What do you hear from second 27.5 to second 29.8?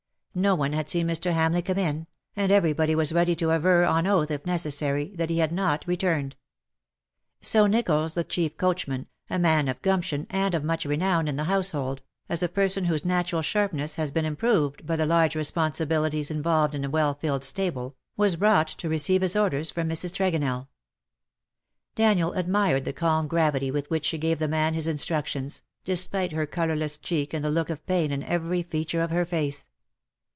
look of pain in every feature of her face.